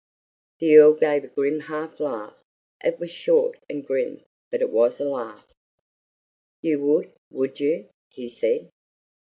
The 0.59 0.77
Earl 0.77 0.95
gave 0.95 1.23
a 1.23 1.27
grim 1.27 1.59
half 1.59 1.99
laugh 1.99 2.35
it 2.83 2.97
was 2.99 3.11
short 3.11 3.59
and 3.69 3.85
grim, 3.85 4.23
but 4.49 4.59
it 4.59 4.71
was 4.71 4.99
a 4.99 5.03
laugh. 5.05 5.53
"You 6.63 6.83
would, 6.87 7.13
would 7.29 7.59
you?" 7.59 7.87
he 8.09 8.27
said. 8.27 8.71